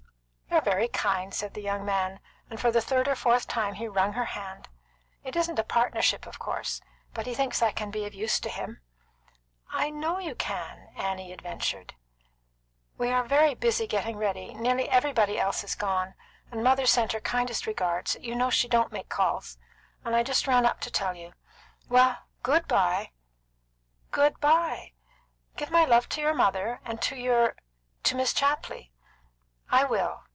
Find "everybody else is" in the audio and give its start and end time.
14.89-15.73